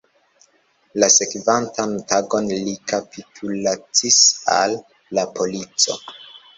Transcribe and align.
La 1.03 1.09
sekvantan 1.15 1.93
tagon 2.13 2.49
li 2.55 2.75
kapitulacis 2.95 4.21
al 4.59 4.79
la 5.17 5.31
polico. 5.41 6.05